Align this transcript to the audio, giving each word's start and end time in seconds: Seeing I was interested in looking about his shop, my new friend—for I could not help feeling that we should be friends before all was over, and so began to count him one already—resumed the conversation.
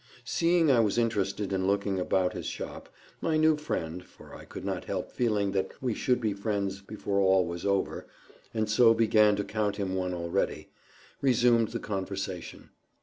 Seeing 0.23 0.71
I 0.71 0.79
was 0.79 0.97
interested 0.97 1.53
in 1.53 1.67
looking 1.67 1.99
about 1.99 2.33
his 2.33 2.47
shop, 2.47 2.89
my 3.21 3.37
new 3.37 3.55
friend—for 3.55 4.33
I 4.33 4.45
could 4.45 4.65
not 4.65 4.85
help 4.85 5.11
feeling 5.11 5.51
that 5.51 5.73
we 5.79 5.93
should 5.93 6.19
be 6.19 6.33
friends 6.33 6.81
before 6.81 7.19
all 7.19 7.45
was 7.45 7.67
over, 7.67 8.07
and 8.51 8.67
so 8.67 8.95
began 8.95 9.35
to 9.35 9.43
count 9.43 9.75
him 9.75 9.93
one 9.93 10.15
already—resumed 10.15 11.67
the 11.67 11.79
conversation. 11.79 12.71